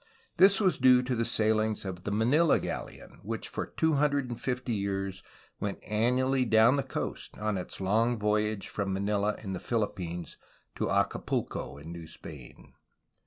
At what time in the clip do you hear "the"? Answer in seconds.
1.15-1.23, 2.05-2.09, 6.75-6.81, 9.53-9.59